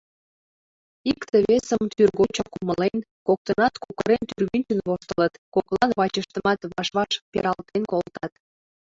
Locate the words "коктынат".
3.27-3.73